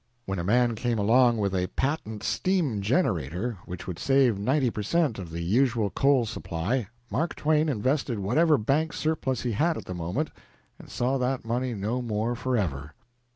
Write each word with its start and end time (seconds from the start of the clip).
When 0.25 0.39
a 0.39 0.43
man 0.43 0.73
came 0.73 0.97
along 0.97 1.37
with 1.37 1.53
a 1.53 1.67
patent 1.67 2.23
steam 2.23 2.81
generator 2.81 3.59
which 3.67 3.85
would 3.85 3.99
save 3.99 4.39
ninety 4.39 4.71
per 4.71 4.81
cent. 4.81 5.19
of 5.19 5.29
the 5.29 5.43
usual 5.43 5.91
coal 5.91 6.25
supply, 6.25 6.87
Mark 7.11 7.35
Twain 7.35 7.69
invested 7.69 8.17
whatever 8.17 8.57
bank 8.57 8.93
surplus 8.93 9.41
he 9.43 9.51
had 9.51 9.77
at 9.77 9.85
the 9.85 9.93
moment, 9.93 10.31
and 10.79 10.89
saw 10.89 11.19
that 11.19 11.45
money 11.45 11.75
no 11.75 12.01
more 12.01 12.33
forever. 12.33 12.95